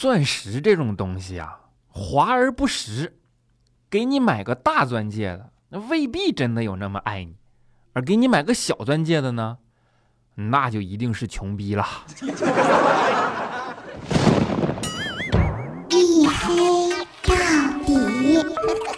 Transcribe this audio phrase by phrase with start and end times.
[0.00, 3.18] 钻石这种东西啊，华而不实。
[3.90, 7.34] 给你买个大钻戒的，那未必真的有那么爱你；
[7.92, 9.58] 而给你买个小钻戒的呢，
[10.36, 11.86] 那就一定是穷逼了。
[15.90, 16.90] 一黑
[17.22, 17.34] 到
[17.84, 18.89] 底。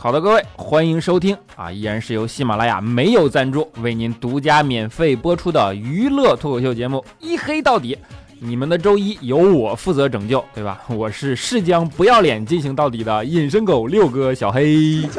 [0.00, 1.72] 好的，各位，欢迎收听啊！
[1.72, 7.96] 依然是由喜马拉雅没有赞助为您独家免费播出的娱乐脱口秀节目《一黑到底》，
[8.38, 10.80] 你们的周一由我负责拯救，对吧？
[10.86, 15.02] 我是誓将不要脸进行到底的隐身狗六哥小黑。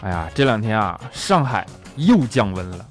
[0.00, 1.66] 哎呀，这两天啊，上海
[1.96, 2.86] 又降温了，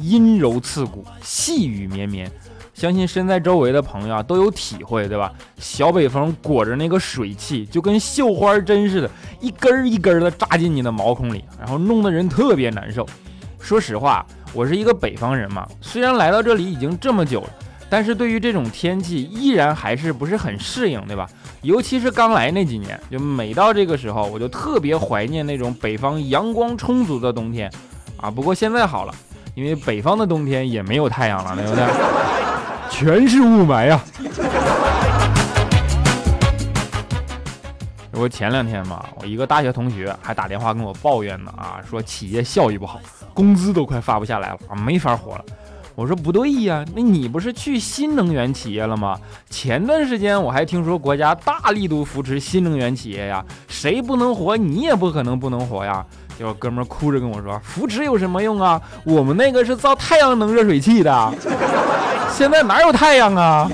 [0.00, 2.32] 阴柔刺骨，细雨绵绵。
[2.78, 5.32] 相信身在周围的朋友啊都有体会，对吧？
[5.58, 13.04] 小北风裹着那个水汽，就跟绣花针似的，一根儿一根儿的扎进你的毛孔里，然后弄得人特别难受。
[13.58, 17.50] 说实话，我是一个北方人嘛，虽然来到这里已经这么久了，
[17.90, 21.28] 但是对于这种天气依然还是不是很适应，对吧？
[21.62, 27.68] 尤其是刚来那几年，就每到这个时候，我就特别怀念那种北方阳光充足的冬天
[28.18, 28.30] 啊。
[28.30, 29.12] 不过现在好了，
[29.56, 31.84] 因为北方的冬天也没有太阳了，对不对？
[32.98, 34.00] 全是雾霾呀！
[38.10, 43.00] 我前两天嘛，我一个大学同学还打电话跟我抱怨呢啊，说企业效益不好，
[43.32, 45.44] 工资都快发不下来了啊，没法活了。
[45.94, 49.16] 我说不对呀，那你不是去新能源企业了吗？
[49.48, 56.04] 前段时间我还听说国家大力度扶持新能源企业呀，谁不能活，你也不可能不能活呀。
[56.38, 58.80] 有哥们哭着跟我说，扶持有什么用啊？
[59.04, 61.34] 我们那个是造太阳能热水器的。
[62.32, 63.68] 现在哪有太阳啊？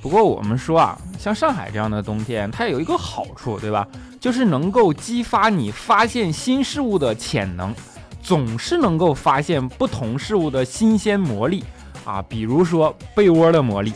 [0.00, 3.86] 不过我们说啊，像上海这样的冬天，它有一个好处，对吧？
[4.20, 7.74] 就是能够激发你发现新事物的潜能，
[8.22, 11.64] 总是能够发现不同事物的新鲜魔力
[12.04, 12.20] 啊。
[12.28, 13.92] 比如说被窝的魔力，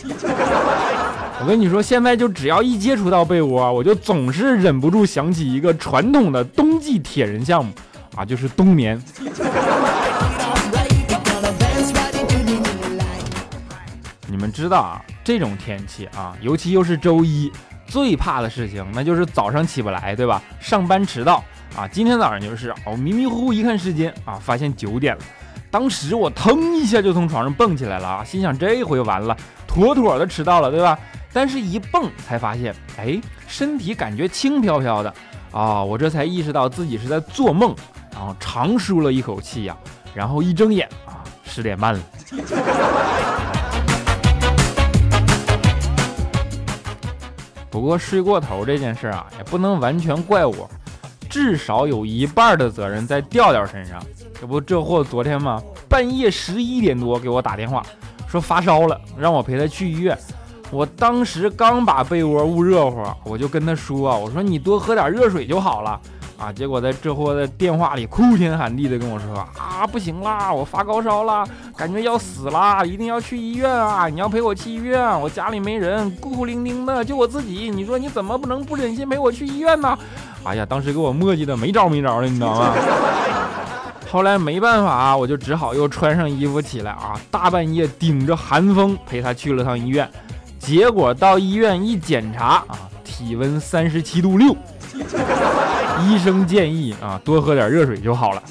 [1.41, 7.73] 我跟你说，现在就只要一接触到被窝，我就总是忍不住想起一个传统的冬季铁人项目。
[8.17, 8.99] 啊，就是冬眠。
[14.27, 17.53] 你们知道啊，这种天气啊，尤其又是周一，
[17.87, 20.43] 最怕的事情那就是早上起不来，对吧？
[20.59, 21.45] 上班迟到
[21.77, 21.87] 啊！
[21.87, 25.23] 今天早上就是，我迷迷糊糊一看时间啊，发现九点了。
[25.71, 29.37] 当时我腾一下就从床上蹦起来了啊，心想这回完了，
[29.67, 30.99] 妥妥的迟到了，对吧？
[31.37, 35.15] 但是一蹦才发现，哎，身体感觉轻飘飘的
[35.53, 37.77] 啊，我这才意识到自己是在做梦。
[38.11, 39.77] 然后长舒了一口气呀，
[40.15, 42.01] 然后一睁眼啊，十点半了。
[47.69, 50.67] 不过睡过头这件事啊，也不能完全怪我，
[51.29, 54.03] 至少有一半的责任在调调身上。
[54.41, 57.85] 这不，这货昨天嘛，半夜十一点多给我打电话，
[58.27, 60.19] 说发烧了，让我陪他去医院。
[60.71, 66.01] 我当时刚把被窝捂热乎，我就跟他说，我说你多喝点热水就好了。
[66.39, 66.53] 啊！
[66.53, 74.07] 结果在这货的电话里哭天喊地的跟我说：“啊，不行啦，我发高烧了，感觉要死啦，一定要去医院啊！
[74.07, 77.71] 你要陪我去医院，我家里没人，孤苦伶仃的，就我自己。
[77.71, 79.97] 你说你怎么不能不忍心陪我去医院呢？”
[80.45, 82.75] 哎呀，当时给我磨叽的没招没招的，你知道吗？
[84.13, 90.07] 后来没办法，我就只好又穿上衣服起来啊，大半夜顶着寒风陪他去了趟医院。
[90.67, 94.53] 结果到医院一检查啊，体温三十七度六。
[96.03, 98.43] 医生建议啊，多喝点热水就好了。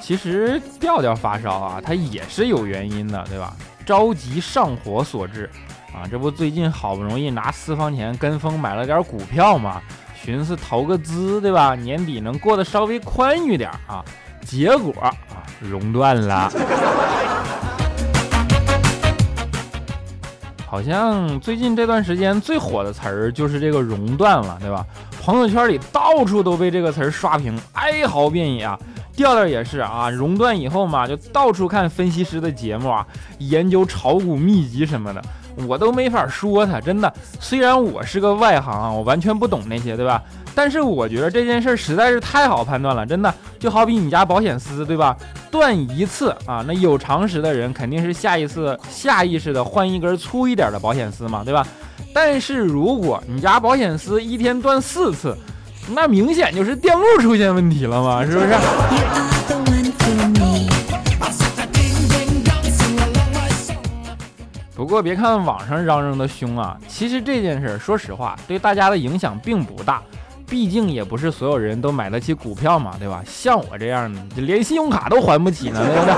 [0.00, 3.54] 其实调调发烧啊，他也是有原因的，对吧？
[3.84, 5.50] 着急上火所致
[5.92, 6.08] 啊。
[6.10, 9.82] 这不最近好不容易拿私房钱跟风买了点股票嘛，
[10.14, 11.74] 寻思投个资，对吧？
[11.74, 14.02] 年底能过得稍微宽裕点啊。
[14.46, 14.94] 结果，
[15.60, 16.50] 熔断了。
[20.66, 24.84] 好像最近这段时间最火的词儿就是这个熔断了，对吧？
[25.22, 28.78] 朋友圈里到处都被这个词儿刷屏，哀嚎遍野啊。
[29.16, 33.04] 调调也是啊，熔断以后嘛，就到处看分析师的节目啊，
[33.38, 35.20] 研究炒股秘籍什么的，
[35.66, 37.12] 我都没法说他，真的。
[37.40, 40.22] 虽然我是个外行啊，我完全不懂那些，对吧？
[40.54, 45.16] 但是我觉得这件事实在是太好判断了，真的就好比你家保险丝，对吧？
[45.50, 51.66] 断一次啊，那有常识的人肯定是下一次下意识的换一根粗一点的保险丝嘛，对吧？
[52.12, 55.36] 但是如果你家保险丝一天断四次，
[55.90, 58.48] 那明显就是电路出现问题了嘛，是不是？
[64.88, 70.00] 不过别看网上嚷嚷的凶啊，其实这件事，说实话，对大家的影响并不大。
[70.46, 73.22] 毕竟也不是所有人都买得起股票嘛，对吧？
[73.26, 76.14] 像我这样的，连信用卡都还不起呢，对不对？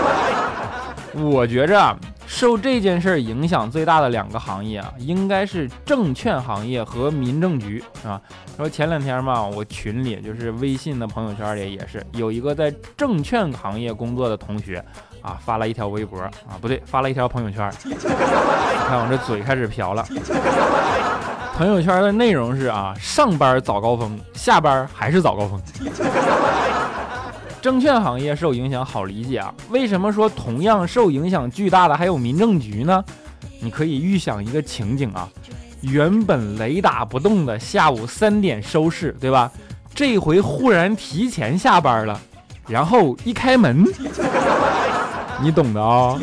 [1.14, 1.96] 我觉着，
[2.26, 8.20] 受这件事影响最大的两个行业啊，应该是证券行业和民政局，啊。
[8.56, 14.84] 说前两天嘛，我群里就是微信的朋友圈里也是有一个在证券行业工作的同学。
[15.22, 17.70] 啊，发了一条微博啊，不对，发了一条朋友圈。
[17.84, 20.02] 你看我这嘴开始瓢了。
[21.58, 25.60] 朋友圈的内容是啊，上班早高峰，下班还是早高峰。
[27.60, 33.04] 证券行业受影响好理解啊，为什么说同样受影响巨大的还有民政局呢？
[33.60, 35.28] 你可以预想一个情景啊，
[35.82, 39.50] 原本雷打不动的下午三点收市，对吧？
[39.94, 42.18] 这回忽然提前下班了，
[42.66, 43.84] 然后一开门。
[45.42, 46.18] 你懂的啊。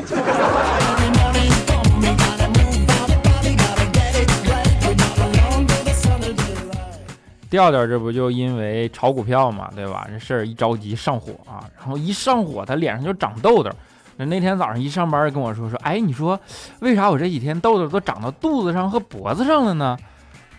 [7.50, 10.08] 调调这不就因为炒股票嘛，对吧？
[10.10, 13.72] 这事儿一着急上火啊，然后一上火，他脸上就长痘痘。
[14.16, 16.40] 那那天早上一上班跟我说说，哎，你说
[16.80, 19.98] 为啥我这几天痘痘都长到肚子上和脖子上了呢？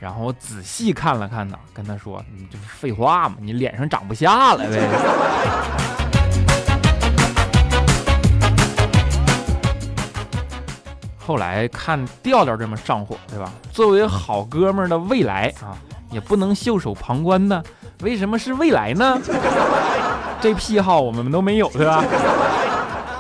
[0.01, 4.89] 然后我仔细看了看呢，跟他说，你这不废话嘛，你脸上长不下来呗。
[11.19, 13.53] 后来看调调这么上火，对吧？
[13.71, 15.77] 作为好哥们儿的未来啊，
[16.11, 17.63] 也不能袖手旁观呢。
[18.03, 19.21] 为什么是未来呢？
[20.41, 22.05] 这癖好我们都没有，对吧？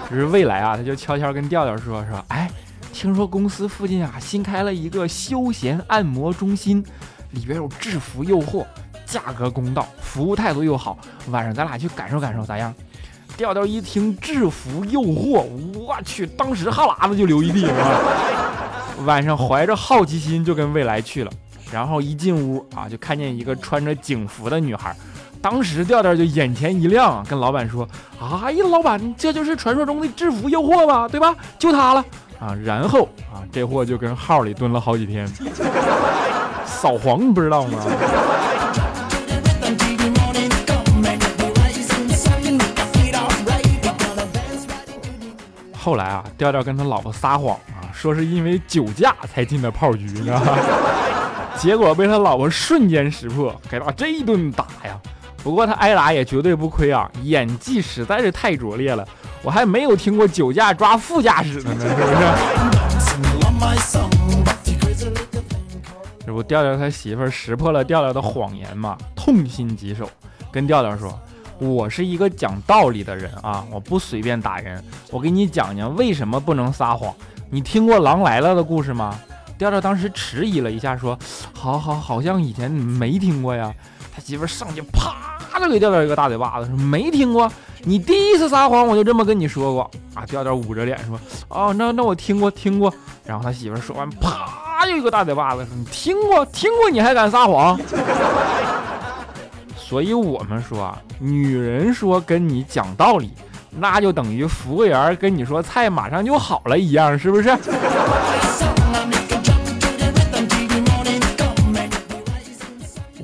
[0.08, 2.50] 就是未来啊，他就悄悄跟调调说说，哎，
[2.92, 6.84] 听说公司附近啊新开了一个休闲按摩中心，
[7.32, 8.64] 里边有制服诱惑，
[9.04, 10.96] 价格公道，服务态度又好，
[11.30, 12.72] 晚上咱俩去感受感受，咋样？
[13.36, 15.44] 调调一听制服诱惑，
[15.74, 17.68] 我去，当时哈喇子就流一地，
[19.04, 21.30] 晚上怀着好奇心就跟未来去了，
[21.72, 24.96] 然后一进屋啊，就看见一个穿着警服的女孩，
[25.40, 27.86] 当时调调就眼前一亮，跟老板说
[28.42, 31.34] ：“哎呀，老板，这就是传说中的制服诱惑吧，对吧？
[31.58, 32.04] 就他了
[32.38, 35.28] 啊！”然后啊，这货就跟号里蹲了好几天，
[36.64, 37.78] 扫黄你不知道吗？
[45.80, 50.58] 后来啊，调调跟他老婆撒谎啊，说是因为酒驾才进的炮局，你知道吗？
[51.58, 54.98] 结果被他老婆瞬间识破，给他这一顿打呀。
[55.42, 59.06] 不过他挨打也绝对不亏啊，演技实在是太拙劣了。
[59.42, 62.06] 我还没有听过酒驾抓副驾驶的呢，是不是？
[66.26, 70.08] 这不调调他媳妇识破了调调的谎言嘛，痛心疾首，
[70.52, 71.18] 跟调调说。
[71.58, 74.80] 我是一个讲道理的人啊，我不随便打人。
[75.10, 77.12] 我给你讲讲为什么不能撒谎。
[77.50, 79.18] 你听过《狼来了》的故事吗？
[79.58, 81.18] 调调当时迟疑了一下，说
[81.52, 83.72] ：“好好，好像以前没听过呀。”
[84.14, 87.50] 他媳妇上去啪就给调调一个大嘴巴子，说：“没听过，
[87.82, 91.18] 你第一次撒谎我就这么跟你说过啊。”调调捂着脸说
[91.48, 92.92] ：“哦，那那我听过听过。”
[93.26, 97.78] 然后他媳妇说完，啪就一个大嘴巴子，说：“你听过听过，你还敢撒谎？”
[99.76, 103.32] 所以我们说啊，女人说跟你讲道理，
[103.70, 107.48] 那就等于服务员跟你说菜马上就好了一样，是不是？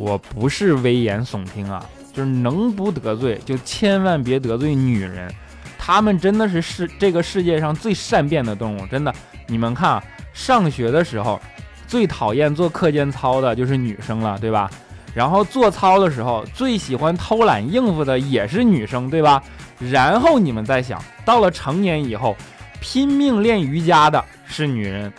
[0.05, 1.83] 我不是危言耸听啊，
[2.13, 5.35] 就是能不得罪就千万别得罪女人，
[5.79, 9.11] 她们真的是世这个世界上最善变的动物，真的。
[9.47, 10.03] 你们看，
[10.35, 11.41] 上学的时候
[11.87, 14.71] 最讨厌做课间操的就是女生了，对吧？
[15.15, 19.43] 然后做操的时候，最喜欢偷懒应付的也是女生，对吧？
[19.79, 22.37] 然后你们再想，到了成年以后，
[22.79, 25.11] 拼命练瑜伽的是女人，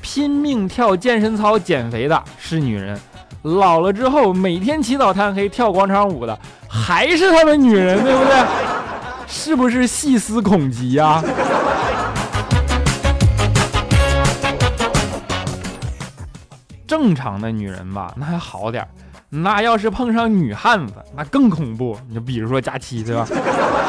[0.00, 2.98] 拼命跳健身操减肥的是女人，
[3.42, 8.44] 老了之后每天起早贪黑跳广场舞的还是他们女人，对不对？
[9.26, 11.22] 是不是细思恐极呀？
[16.86, 18.88] 正常的女人吧，那还好点儿。
[19.30, 21.98] 那要是碰上女汉子，那更恐怖。
[22.06, 23.26] 你就比如说佳期，对吧？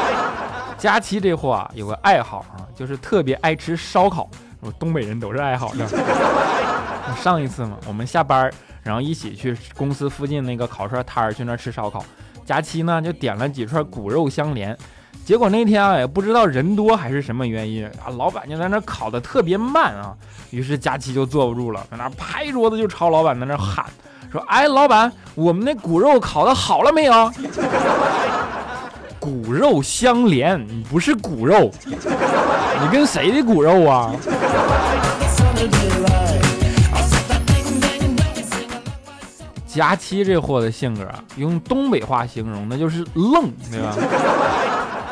[0.78, 4.28] 佳期这货啊，有个爱好啊，就是特别爱吃烧烤。
[4.60, 5.86] 我东北人都是爱好的。
[7.22, 8.50] 上一次嘛，我们下班，
[8.84, 12.04] 然后一起去公司附近那个烤串摊儿去那儿吃烧烤。
[12.46, 14.76] 佳期呢就点了几串骨肉相连，
[15.24, 20.14] 结果那天啊也不知道人多还是什么原因啊，老板就在那烤的特别慢啊，
[20.50, 23.86] 于是佳期就坐不住了，在那拍桌子就朝老板在那喊。
[24.30, 27.32] 说：“哎，老板，我们那骨肉烤的好了没有？”
[29.20, 34.12] 骨肉相连，你不是骨肉，你跟谁的骨肉啊？
[39.74, 43.92] 佳期这货的性格啊，用东北话形容那就是愣，对吧？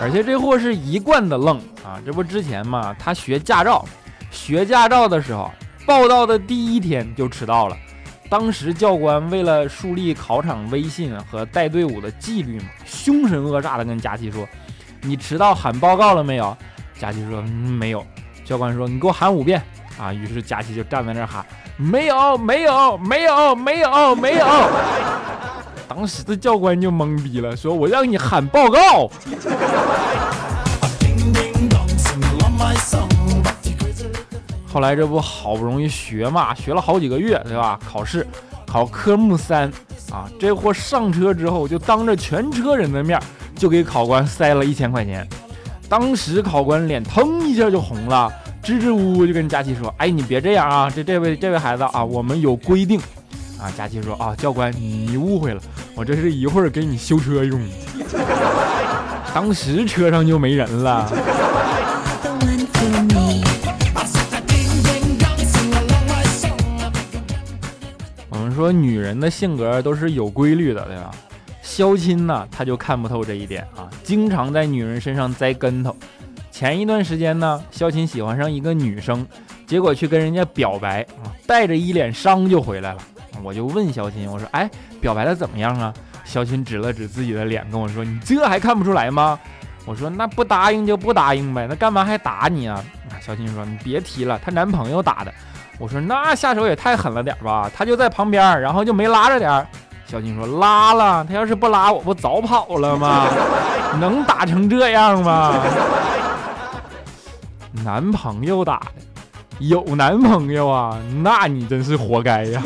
[0.00, 1.99] 而且这货是一贯的愣啊！
[2.07, 3.85] 这不之前嘛，他学驾照，
[4.31, 5.50] 学驾照的时候
[5.85, 7.76] 报道的第一天就迟到了。
[8.31, 14.47] 当时教官为了树立考场威信和带队伍的纪律嘛，凶神恶煞的跟佳期说
[15.02, 16.57] ：“你迟到喊报告了没有？”
[16.99, 18.07] 佳期说：“没有。”
[18.45, 19.61] 教官说：“你给我喊五遍
[20.02, 21.44] 啊！”于是佳琪就站在那儿喊。
[21.76, 24.47] 没有没有没有没有没有，
[25.88, 29.11] 当时的教官就懵逼了，说我让你喊报告。
[34.73, 37.78] 后来这不好不容易学嘛，学了好几个月，对吧？
[37.87, 38.26] 考试
[38.66, 39.71] 考科目三
[40.11, 43.21] 啊，这货上车之后就当着全车人的面
[43.54, 45.28] 就给考官塞了一千块钱，
[45.90, 48.32] 当时考官脸腾一下就红了。
[48.62, 50.88] 支支吾吾就跟佳琪说：“哎，你别这样啊！
[50.88, 53.00] 这这位这位孩子啊，我们有规定
[53.59, 55.61] 啊。”佳琪说：“啊，教官，你误会了，
[55.97, 57.61] 我这是一会儿给你修车用。
[59.35, 61.11] ”当时车上就没人了。
[68.28, 71.11] 我们说女人的性格都是有规律的，对吧？
[71.62, 75.97] 肖钦呢，他就看不透这一点啊，经常在女人身上栽跟头。
[76.52, 79.26] 前一段时间呢，肖琴喜欢上一个女生，
[79.66, 82.99] 结果去跟人家表白啊，带着一脸伤就回来了。
[83.42, 85.92] 我就问肖琴，我说：“哎，表白的怎么样啊？”
[86.25, 89.40] 肖琴指了指自己的脸，跟我说：“你这还看不出来吗？”
[89.87, 92.85] 我说：“那不答应就不答应呗，那干嘛还打你啊？”
[93.21, 95.32] 肖琴说：“你别提了，她男朋友打的。”
[95.80, 97.68] 我说：“那下手也太狠了点吧？
[97.75, 99.66] 他就在旁边，然后就没拉着点。”
[100.06, 103.26] 肖琴说：“拉了，他要是不拉我，不早跑了吗？
[103.99, 105.54] 能打成这样吗？”
[107.73, 108.87] 男朋友打的，
[109.59, 110.99] 有男朋友啊？
[111.23, 112.62] 那你真是活该呀！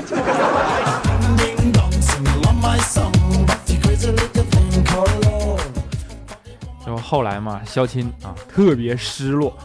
[6.84, 9.56] 就后来嘛，肖钦啊特别失落，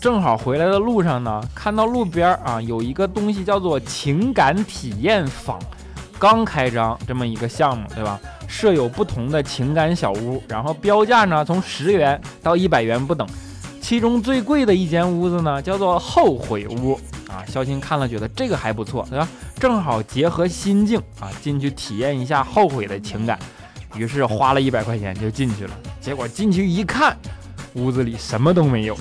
[0.00, 5.58] 正好回来的路上呢，看到路边啊有一个东西叫做情感体验坊，
[6.18, 8.20] 刚开张这么一个项目，对吧？
[8.46, 13.26] 设有不同的情感小屋，然后标价呢从十元到一百元不等。
[13.88, 16.92] 其中最贵的一间屋子呢，叫做后悔屋
[17.26, 17.40] 啊。
[17.46, 19.26] 肖青看了，觉得这个还不错，对吧？
[19.58, 23.38] 正好结合心境啊，进去体验一下后悔的情感。
[23.96, 25.70] 于是花了一百块钱就进去了。
[26.02, 27.16] 结果进去一看，
[27.76, 28.98] 屋子里什么都没有，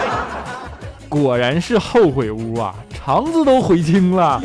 [1.08, 4.38] 果然是后悔屋啊，肠子都悔青了。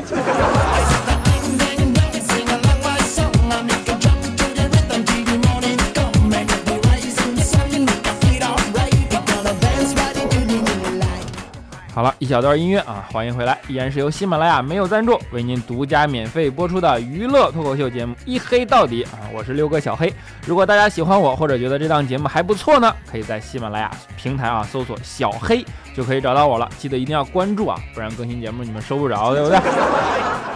[11.93, 20.12] 好了一小段音乐啊，欢迎回来，依然是由喜马拉雅没有赞助为您独家免费播出的娱乐脱口秀节目《一黑到底》啊，我是六哥小黑。
[20.45, 26.69] 如果大家喜欢我或者觉得这档节目还不错呢，可以在喜马拉雅平台啊搜索小黑就可以找到我了。
[26.77, 29.60] 记得一定要关注啊，不然更新节目你们收不着，对不对？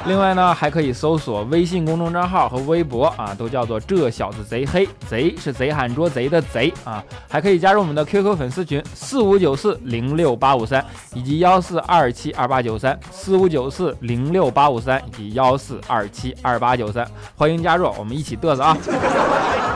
[0.07, 7.03] 另外呢，还可以搜索微信公众账号和微博啊，都叫做这小子贼黑，贼是贼喊捉贼的贼啊。
[7.27, 17.05] 还可以加入我们的 QQ 粉丝群四五九四零六八五三以及幺四二七二八九三四五九四零六八五三以及幺四二七二八九三，
[17.35, 18.77] 欢迎加入，我们一起嘚瑟啊！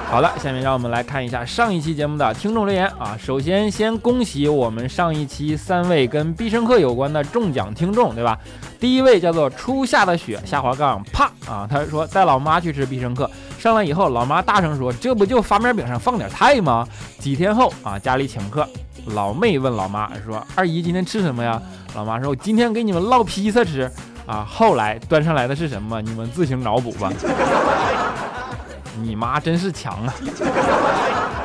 [0.09, 3.15] 好了，下面让我们来看一下上一期节目的听众留言啊。
[3.21, 8.37] 首先，先恭喜我们上一期三位跟必胜客有关的中奖听众，对吧？
[8.79, 13.29] 第一位叫做初夏的雪下滑杠啪啊，他说带老妈去吃必胜客，
[13.59, 16.87] 上来以后老妈大声说：“这不就发面饼上放点菜吗？”
[17.19, 18.67] 几天后啊，家里请客，
[19.13, 21.61] 老妹问老妈说：“二姨今天吃什么呀？”
[21.95, 23.89] 老妈说：“我今天给你们烙披萨吃
[24.25, 26.01] 啊。”后来端上来的是什么？
[26.01, 27.11] 你们自行脑补吧。
[29.01, 30.13] 你妈真是强啊！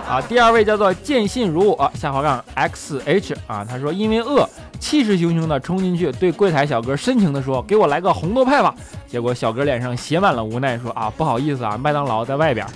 [0.09, 4.49] 啊，第二位叫做见信如我下滑杠 x h 啊，他说因为饿，
[4.80, 8.75] 气势汹汹的冲进去，对柜台小哥深情的说：“给我来个红豆派吧。”
[9.09, 12.66] 结果小哥脸上写满了无奈，说：“啊，不好意思啊，麦当劳在外边。”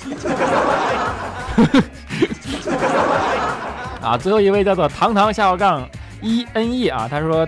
[4.02, 5.88] 啊，最后一位叫做堂堂下杠
[6.22, 7.46] e n e 啊，他说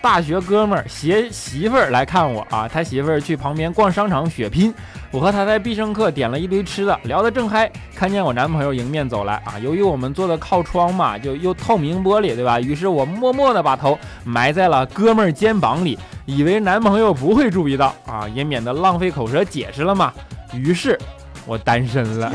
[0.00, 4.72] 大学哥们儿携媳妇儿来看我啊，他媳妇儿去旁边逛商场血拼。
[5.10, 12.58] 我和他在必胜客点了一堆吃的，聊得正嗨，看见我男朋友迎面走来啊，由于我们坐的靠窗嘛，就又透明玻璃，对吧？
[12.58, 20.10] 于是我默默地把头埋在了哥们儿肩膀里，以为男朋友不会注意到啊，也免得浪费口舌解释了嘛。
[20.54, 20.98] 于是，
[21.46, 22.32] 我单身了。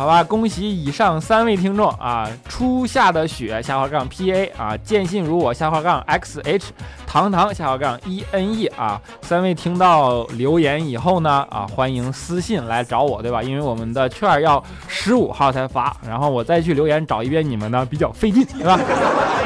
[0.00, 2.26] 好吧，恭喜以上三位听众啊！
[2.48, 6.68] 初夏的雪下滑杠 P A 啊，见信如我下滑杠 X H，
[7.06, 13.42] 糖糖下滑杠 E N E 啊，三位听到留言以后呢啊，欢迎私信来找我，对吧？
[13.42, 18.80] 因为我们的券要十五号才发，然后我再去留言找一遍你们呢，比较费劲，对吧？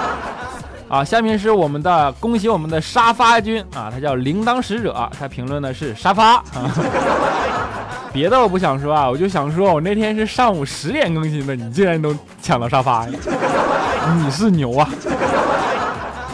[0.89, 6.71] 啊，下面是我们的恭喜我们的沙发君啊，他叫铃铛使者，他评论的是沙发啊。
[8.15, 14.89] 别的我不想说啊，我就想说，我那天是上午十点更新的，你竟然能抢到沙发，你是牛啊！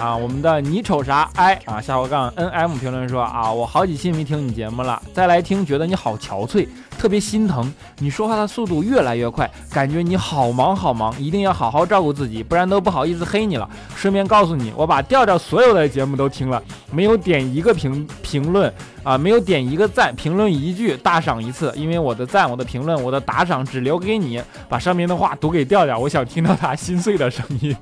[0.00, 1.28] 啊，我们的你瞅啥？
[1.34, 6.66] 哎啊，下滑杠 N M 评论说啊，我好几期没听你节目了，再来听觉得你好憔悴。
[6.98, 13.68] 特别心疼，你说话的速度越来越快，感觉你好忙好忙，一定要好好照顾自己，不然都不好意思黑你了。
[13.94, 27.76] 顺便告诉你，我把调调所有的节目都听了，没有点一个评评论啊，没有点一个赞，评论一句大赏一次，因为我的赞、我的评论、我的打赏只留给你，把上面的话读给调调，我想听到他心碎的声音。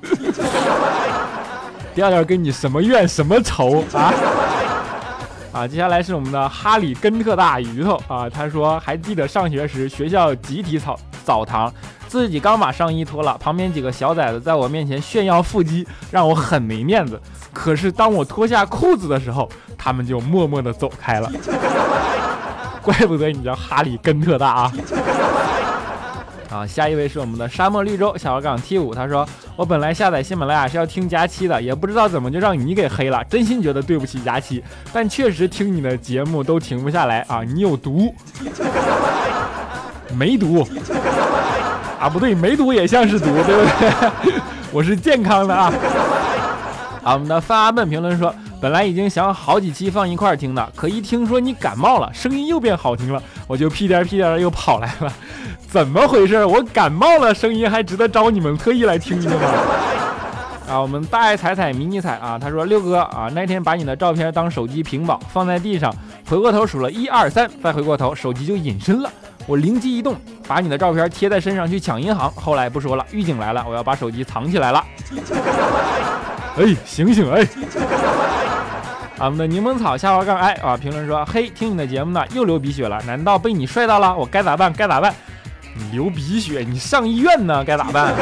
[1.93, 4.13] 调调跟你什么怨什么仇啊？
[5.51, 11.73] 啊，接下来是我们的哈里根特大鱼头啊，他说还记得上学时学校集体澡澡堂，
[12.07, 17.19] 自己刚把上衣脱了，旁边几个小崽子在我面前炫耀腹肌，让我很没面子。
[17.51, 21.29] 可是当我脱下裤子的时候，他们就默默地走开了。
[22.81, 24.71] 怪不得你叫哈里根特大啊！
[26.49, 38.13] 啊，下一位是我们的沙漠绿洲小二杠 T 五，他说我本来下载喜马拉雅是要听佳期的，也不知道怎么就让你给黑了，真心觉得对不起佳期，但确实听你的节目都停不下来啊，你有毒，
[40.17, 40.67] 没毒
[41.99, 44.33] 啊，不对，没毒也像是毒，对不对？
[44.71, 45.71] 我是健康的啊。
[47.09, 55.11] 啊，我们的范阿笨评论说，本来已经想好几期放一块儿听的，可一听说你感冒了，声音又变好听了，我就屁颠屁颠的又跑来了。
[55.67, 56.45] 怎么回事？
[56.45, 59.41] 我感冒了，声音还值得招你们特意来听的吗？
[60.69, 65.91] 啊，我们大爱彩彩迷你彩啊，他说六哥啊，那天把你的照片当手机屏保放在地上，
[66.27, 69.09] 回过头数了一二三，再回过头手机就隐身了。
[69.47, 70.15] 我灵机一动，
[70.47, 72.31] 把你的照片贴在身上去抢银行。
[72.35, 74.85] 后来不说了，狱警来了，我要把手机藏起来了。
[76.59, 77.47] 哎，醒醒哎！
[79.17, 84.13] 啊，们的柠檬草下滑杠哎啊，评论说嘿，听你的节目呢，又流鼻血了，难道被你帅到了？
[84.13, 84.71] 我该咋办？
[84.73, 85.13] 该咋办？
[85.73, 87.63] 你流鼻血，你上医院呢？
[87.63, 88.13] 该咋办？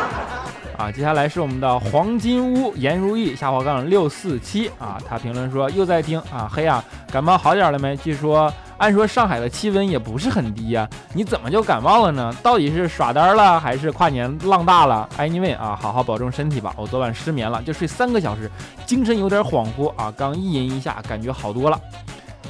[0.78, 7.94] 啊，接下来是我们的黄金屋颜如玉下滑杠六四七啊，他评论说又在听啊，嘿啊，感冒好点了没？
[7.94, 12.34] 据说按说上海的气温也不是很低呀，你怎么就感冒了呢？
[12.42, 16.72] 到底是耍单了还是跨年浪大了？Anyway 啊，好好保重身体吧。
[16.76, 18.50] 我昨晚失眠了，就睡三个小时，
[18.84, 21.80] 精神有点恍惚啊，刚意淫一下，感觉好多了。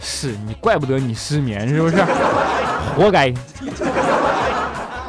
[0.01, 1.97] 是你，怪不得你失眠，是不是？
[2.97, 3.33] 活该。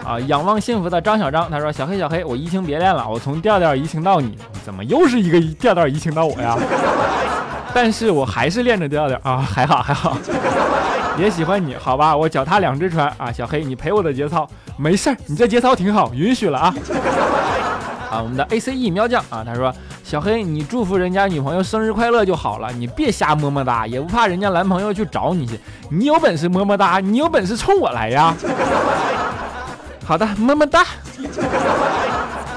[0.05, 0.17] 啊！
[0.27, 6.57] 仰望幸福的张小张，他说：“小黑小黑，我移情别恋了，我从调调移情到你，怎么又是一个调调移情到我呀？
[7.73, 10.17] 但是我还是恋着调调啊，还好还好，
[11.17, 12.15] 也喜欢你，好吧？
[12.15, 16.73] 我脚踏两只船啊，小黑，你陪我的节操，没事儿，你这节操挺好，允许了啊。
[18.09, 28.33] 啊，我们的 A C E 喵酱啊，他说：小黑，你祝福人家女朋友生日快乐就好了，你别瞎么么哒，也不怕人家男朋友去找你去，你有本事么么哒，你有本事冲我来呀！”
[30.05, 30.85] 好的，么么哒。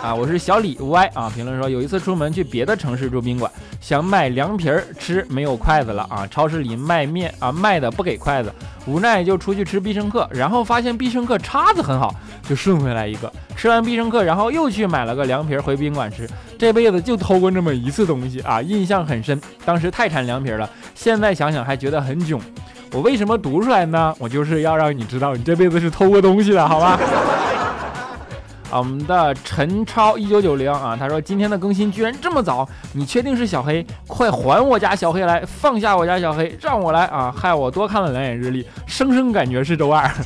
[0.03, 1.31] 啊，我是小李 Y 啊。
[1.35, 6.27] 评论说，有一次出门去别的城市住宾馆，想买凉皮儿吃，没有筷子了啊。
[6.27, 8.53] 超市里卖面啊，卖的不给筷子，
[8.87, 12.15] 无奈就出去吃必胜客，然后发现必胜客叉子很好，
[12.49, 13.31] 就顺回来一个。
[13.55, 16.29] 吃完必胜客，然后又去买了个凉皮儿回宾馆吃。
[16.59, 19.39] 这辈子就偷过那么一次东西啊，印象很深。
[19.67, 22.41] 当时太馋凉皮儿了，现在想想还觉得很囧。
[22.93, 24.15] 我为什么读出来呢？
[24.19, 26.99] 我就是要让你知道，你这辈子是偷过东西的，好吧？
[28.71, 33.85] 啊，我们的陈超一九九零啊，他说今天的更新居然这么早，你确定是小黑？
[34.07, 37.35] 快还我家小黑来，放下我家小黑，让我来啊！
[37.37, 40.09] 害我多看了两眼日历，生生感觉是周二。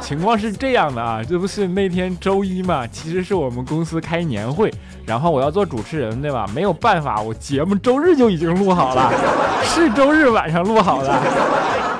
[0.00, 2.86] 情况是这样的啊，这不是那天周一嘛？
[2.86, 4.72] 其实是我们公司开年会，
[5.04, 6.46] 然后我要做主持人，对吧？
[6.54, 9.12] 没有办法，我节目周日就已经录好了，
[9.62, 11.14] 是周日晚上录好的，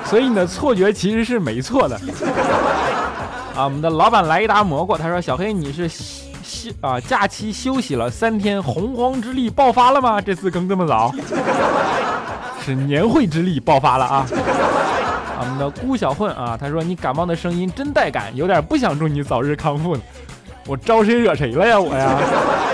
[0.03, 1.99] 所以你的错觉其实是没错的。
[3.59, 10.21] 啊，我们的老板来一打蘑菇，他说：“小黑，你是休啊假期休息了三天，洪荒之力爆发了吗？
[10.21, 11.13] 这次更这么早？”
[12.63, 14.25] 是年会之力爆发了啊！
[15.41, 20.01] 我们的孤小混啊，他说你感冒的声音真带感，有点不想祝你早日康复呢。
[20.65, 22.17] 我招谁惹谁了呀我呀？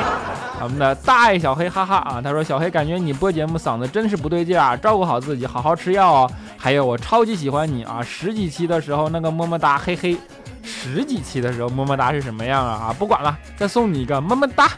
[0.61, 6.31] 我们的大爱小黑哈哈啊，他说小黑感觉你播节目嗓子真是不对劲啊，照顾好自己，好好吃药哦。
[6.57, 10.15] 还有我超级喜欢你啊，十几期的时候那个么么哒，嘿嘿。
[10.65, 12.87] 十几期的时候么么哒是什么样啊？
[12.89, 14.69] 啊，不管了，再送你一个么么哒。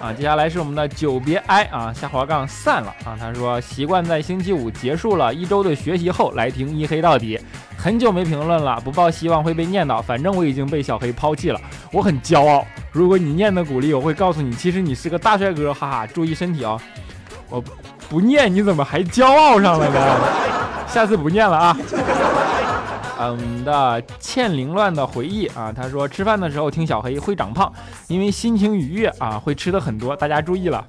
[0.00, 3.16] 啊，接下来是我们的久别哀啊，下滑杠散了啊。
[3.18, 7.38] 他说习惯在星期五结束了一周的学习后来听一黑到底，
[7.76, 11.60] 很久没评论了，不抱希望会被念叨，反正我已经被小黑抛弃了，
[11.92, 12.66] 我很骄傲。
[12.90, 16.76] 如果你念的鼓励，我会告诉你，其实你是个大帅哥，哈哈，注意身体啊。
[17.48, 17.62] 我
[18.08, 20.00] 不念你怎么还骄傲上了呢？
[20.88, 21.76] 下次不念了啊。
[23.18, 27.72] 嗯的欠凌乱的回忆啊，他说吃饭的时候听小黑会长胖，
[28.08, 30.16] 因为心情愉悦啊，会吃的很多。
[30.16, 30.84] 大家注意了，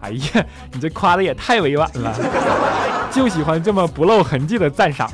[0.00, 2.14] 哎呀，你这夸的也太委婉了，
[3.12, 5.10] 就喜欢这么不露痕迹的赞赏。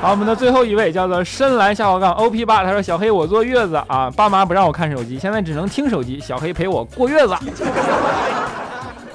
[0.00, 7.36] 好，我们的最后一位叫做深蓝下滑杠 O P 八，他说小黑我坐月子啊，爸妈不让我看手机，现在只能听手机，小黑陪我过月子。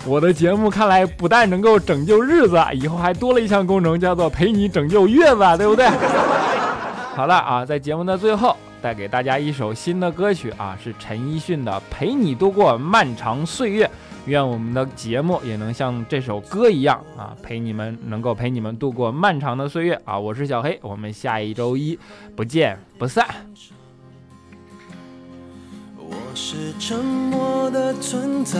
[0.07, 5.85] 我的节目看来不但能够拯救日子，以后还多了一项功能，叫做陪你拯救月子，对不对？
[7.13, 13.85] 好了啊，在节目的最后带给大家一首新的歌曲啊，是陈奕迅的《陪你度过漫长岁月》。
[14.27, 20.17] 愿我们的节目也能像这首歌一样啊，陪你们能够陪你们度过漫长的岁月啊！
[20.17, 21.97] 我是小黑，我们下一周一
[22.35, 23.25] 不见不散。
[25.97, 28.59] 我是沉默的存在。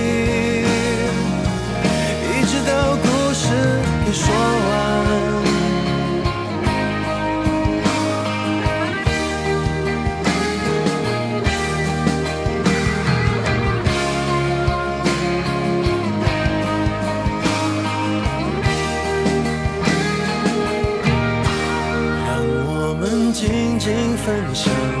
[4.13, 5.41] 说完。
[22.27, 25.00] 让我们静静分享。